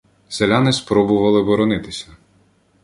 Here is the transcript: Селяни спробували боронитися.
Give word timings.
Селяни 0.29 0.73
спробували 0.73 1.43
боронитися. 1.43 2.07